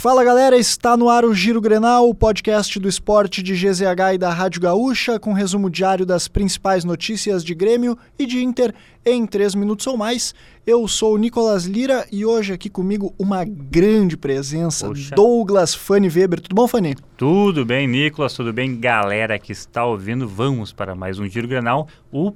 [0.00, 4.18] Fala galera, está no ar o Giro Grenal, o podcast do esporte de GZH e
[4.18, 8.74] da Rádio Gaúcha, com resumo diário das principais notícias de Grêmio e de Inter
[9.04, 10.34] em 3 minutos ou mais.
[10.66, 15.14] Eu sou o Nicolas Lira e hoje aqui comigo uma grande presença, Poxa.
[15.14, 16.40] Douglas Fanny Weber.
[16.40, 16.96] Tudo bom, Fanny?
[17.18, 18.32] Tudo bem, Nicolas?
[18.32, 20.26] Tudo bem, galera que está ouvindo?
[20.26, 22.32] Vamos para mais um Giro Grenal, o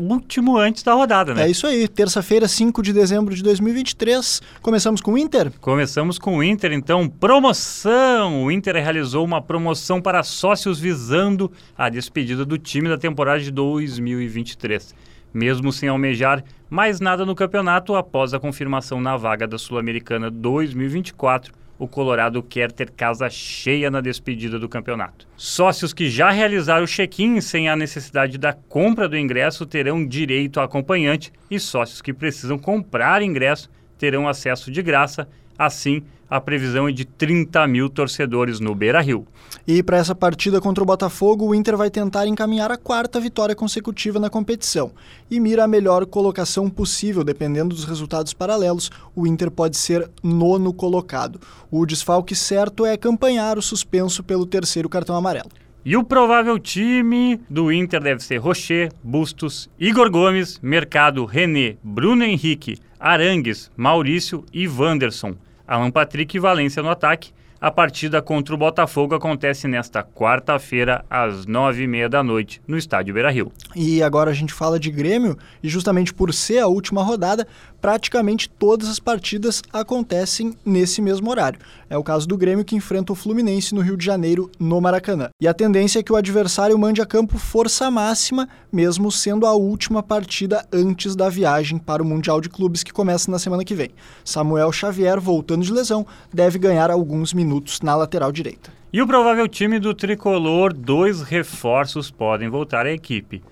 [0.00, 1.44] último antes da rodada, né?
[1.46, 4.40] É isso aí, terça-feira, 5 de dezembro de 2023.
[4.62, 5.52] Começamos com o Inter?
[5.60, 8.44] Começamos com o Inter, então, promoção!
[8.44, 13.50] O Inter realizou uma promoção para sócios visando a despedida do time da temporada de
[13.50, 14.94] 2023.
[15.32, 21.52] Mesmo sem almejar mais nada no campeonato, após a confirmação na vaga da Sul-Americana 2024,
[21.78, 25.28] o Colorado quer ter casa cheia na despedida do campeonato.
[25.36, 30.58] Sócios que já realizaram o check-in sem a necessidade da compra do ingresso terão direito
[30.58, 35.28] a acompanhante e sócios que precisam comprar ingresso terão acesso de graça.
[35.58, 39.26] Assim, a previsão é de 30 mil torcedores no Beira-Rio.
[39.66, 43.54] E para essa partida contra o Botafogo, o Inter vai tentar encaminhar a quarta vitória
[43.54, 44.92] consecutiva na competição
[45.30, 48.90] e mira a melhor colocação possível, dependendo dos resultados paralelos.
[49.16, 51.40] O Inter pode ser nono colocado.
[51.70, 55.48] O desfalque certo é acompanhar o suspenso pelo terceiro cartão amarelo.
[55.84, 62.22] E o provável time do Inter deve ser Rocher, Bustos, Igor Gomes, Mercado, René, Bruno
[62.22, 65.34] Henrique, Arangues, Maurício e Wanderson.
[65.68, 67.32] Alan Patrick e Valência no ataque.
[67.60, 72.78] A partida contra o Botafogo acontece nesta quarta-feira, às nove e meia da noite, no
[72.78, 73.50] estádio Beira-Rio.
[73.74, 77.48] E agora a gente fala de Grêmio, e justamente por ser a última rodada,
[77.80, 81.58] praticamente todas as partidas acontecem nesse mesmo horário.
[81.90, 85.28] É o caso do Grêmio que enfrenta o Fluminense no Rio de Janeiro, no Maracanã.
[85.42, 89.52] E a tendência é que o adversário mande a campo força máxima, mesmo sendo a
[89.52, 93.74] última partida antes da viagem para o Mundial de Clubes que começa na semana que
[93.74, 93.90] vem.
[94.24, 97.47] Samuel Xavier, voltando de lesão, deve ganhar alguns minutos
[97.82, 98.78] na lateral direita.
[98.90, 103.42] E o provável time do tricolor, dois reforços podem voltar à equipe.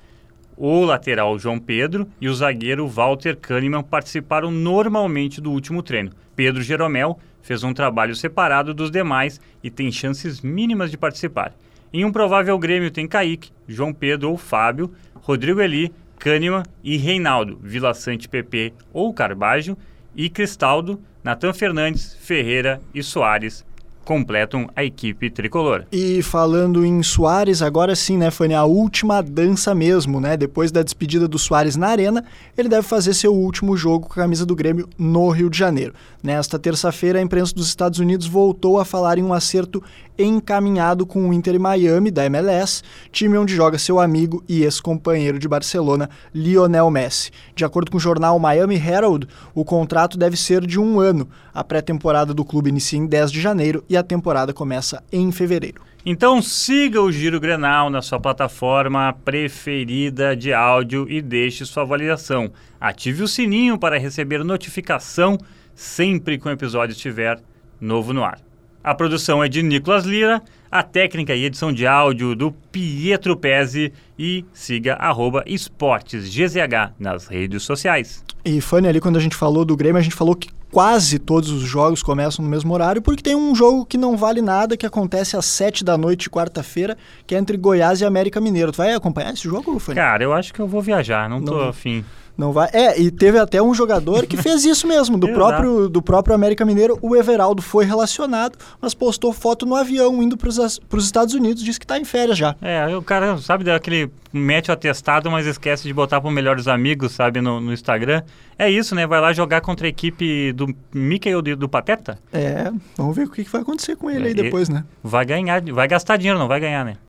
[0.57, 6.13] O lateral João Pedro e o zagueiro Walter Kahneman participaram normalmente do último treino.
[6.35, 11.53] Pedro Jeromel fez um trabalho separado dos demais e tem chances mínimas de participar.
[11.93, 17.59] Em um provável Grêmio tem Kaique, João Pedro ou Fábio, Rodrigo Eli, Kahneman e Reinaldo,
[17.63, 19.77] Vila Sante PP ou Carbajo
[20.15, 23.66] e Cristaldo, Natan Fernandes, Ferreira e Soares
[24.07, 25.85] completam a equipe tricolor.
[25.91, 30.37] E falando em Soares, agora sim, né, Fanny, a última dança mesmo, né?
[30.37, 32.25] Depois da despedida do Soares na Arena,
[32.57, 35.93] ele deve fazer seu último jogo com a camisa do Grêmio no Rio de Janeiro.
[36.23, 39.83] Nesta terça-feira, a imprensa dos Estados Unidos voltou a falar em um acerto
[40.19, 45.49] encaminhado com o Inter Miami, da MLS, time onde joga seu amigo e ex-companheiro de
[45.49, 47.31] Barcelona, Lionel Messi.
[47.55, 51.29] De acordo com o jornal Miami Herald, o contrato deve ser de um ano.
[51.53, 55.83] A pré-temporada do clube inicia em 10 de janeiro e a temporada começa em fevereiro.
[56.05, 62.53] Então siga o Giro Grenal na sua plataforma preferida de áudio e deixe sua avaliação.
[62.81, 65.37] Ative o sininho para receber notificação
[65.75, 67.41] sempre que um episódio estiver
[67.81, 68.39] novo no ar.
[68.85, 70.41] A produção é de Nicolas Lira,
[70.71, 76.57] a técnica e edição de áudio do Pietro Pezzi e siga arroba esportesgzh
[76.99, 78.25] nas redes sociais.
[78.45, 81.51] E Fanny, ali quando a gente falou do Grêmio, a gente falou que quase todos
[81.51, 84.87] os jogos começam no mesmo horário, porque tem um jogo que não vale nada, que
[84.87, 86.97] acontece às 7 da noite quarta-feira,
[87.27, 88.73] que é entre Goiás e América Mineiro.
[88.73, 89.97] Tu vai acompanhar esse jogo, Fanny?
[89.97, 92.05] Cara, eu acho que eu vou viajar, não, Não tô afim.
[92.37, 92.69] Não vai.
[92.73, 96.65] É, e teve até um jogador que fez isso mesmo, do próprio, do próprio América
[96.65, 96.99] Mineiro.
[97.01, 101.79] O Everaldo foi relacionado, mas postou foto no avião indo para os Estados Unidos, disse
[101.79, 102.55] que está em férias já.
[102.61, 107.13] É, o cara, sabe, daquele mete o atestado, mas esquece de botar para melhores amigos,
[107.13, 108.23] sabe, no, no Instagram.
[108.59, 109.07] É isso, né?
[109.07, 112.19] Vai lá jogar contra a equipe do Mickey ou do, do Pateta?
[112.33, 114.85] É, vamos ver o que que vai acontecer com ele É, aí depois, né?
[115.03, 116.97] Vai ganhar, vai gastar dinheiro, não vai ganhar, né?